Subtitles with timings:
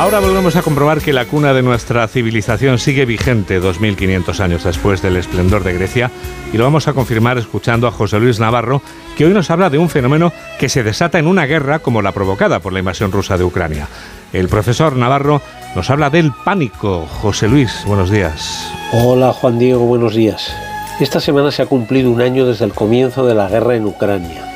[0.00, 5.02] Ahora volvemos a comprobar que la cuna de nuestra civilización sigue vigente 2500 años después
[5.02, 6.10] del esplendor de Grecia
[6.54, 8.80] y lo vamos a confirmar escuchando a José Luis Navarro,
[9.14, 12.12] que hoy nos habla de un fenómeno que se desata en una guerra como la
[12.12, 13.88] provocada por la invasión rusa de Ucrania.
[14.32, 15.42] El profesor Navarro
[15.76, 17.06] nos habla del pánico.
[17.20, 18.72] José Luis, buenos días.
[18.94, 20.50] Hola Juan Diego, buenos días.
[20.98, 24.49] Esta semana se ha cumplido un año desde el comienzo de la guerra en Ucrania.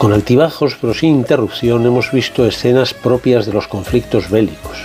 [0.00, 4.78] Con altibajos pero sin interrupción hemos visto escenas propias de los conflictos bélicos.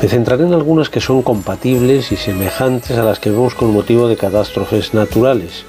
[0.00, 4.06] Me centraré en algunas que son compatibles y semejantes a las que vemos con motivo
[4.06, 5.64] de catástrofes naturales,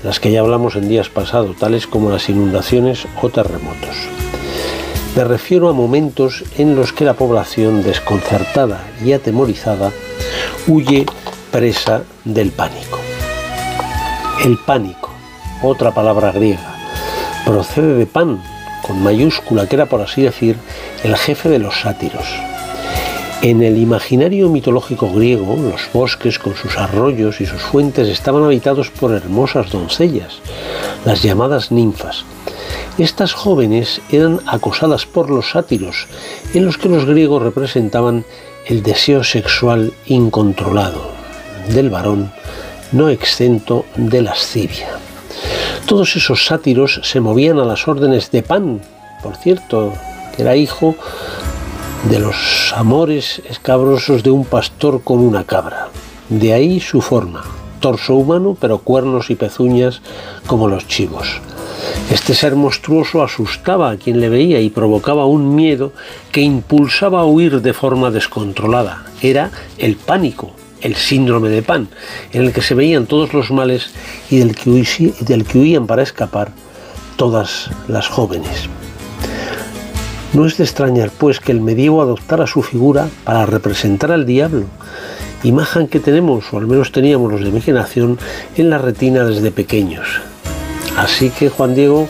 [0.00, 3.96] de las que ya hablamos en días pasados, tales como las inundaciones o terremotos.
[5.16, 9.90] Me refiero a momentos en los que la población desconcertada y atemorizada
[10.68, 11.04] huye
[11.50, 13.00] presa del pánico.
[14.44, 15.10] El pánico,
[15.64, 16.77] otra palabra griega,
[17.44, 18.42] procede de Pan,
[18.86, 20.56] con mayúscula, que era por así decir
[21.02, 22.26] el jefe de los sátiros.
[23.40, 28.90] En el imaginario mitológico griego, los bosques con sus arroyos y sus fuentes estaban habitados
[28.90, 30.40] por hermosas doncellas,
[31.04, 32.24] las llamadas ninfas.
[32.98, 36.08] Estas jóvenes eran acosadas por los sátiros,
[36.52, 38.24] en los que los griegos representaban
[38.66, 41.12] el deseo sexual incontrolado
[41.68, 42.32] del varón,
[42.92, 45.07] no exento de lascivia.
[45.88, 48.82] Todos esos sátiros se movían a las órdenes de Pan,
[49.22, 49.94] por cierto,
[50.36, 50.94] que era hijo
[52.10, 55.88] de los amores escabrosos de un pastor con una cabra.
[56.28, 57.42] De ahí su forma,
[57.80, 60.02] torso humano pero cuernos y pezuñas
[60.46, 61.40] como los chivos.
[62.12, 65.94] Este ser monstruoso asustaba a quien le veía y provocaba un miedo
[66.32, 69.06] que impulsaba a huir de forma descontrolada.
[69.22, 71.88] Era el pánico, el síndrome de Pan,
[72.32, 73.90] en el que se veían todos los males
[74.30, 74.70] y del que,
[75.20, 76.52] del que huían para escapar
[77.16, 78.68] todas las jóvenes.
[80.34, 84.64] No es de extrañar, pues, que el medievo adoptara su figura para representar al diablo,
[85.42, 88.18] imagen que tenemos, o al menos teníamos los de mi generación,
[88.56, 90.06] en la retina desde pequeños.
[90.96, 92.08] Así que, Juan Diego,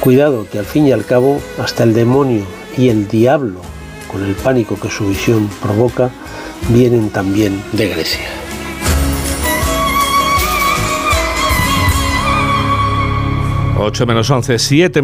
[0.00, 2.44] cuidado, que al fin y al cabo, hasta el demonio
[2.76, 3.60] y el diablo,
[4.10, 6.10] con el pánico que su visión provoca,
[6.68, 8.46] vienen también de Grecia.
[13.78, 14.94] 8 menos 11, 7